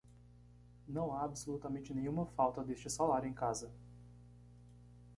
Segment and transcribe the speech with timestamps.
[0.87, 3.71] Não há absolutamente nenhuma falta deste salário em casa.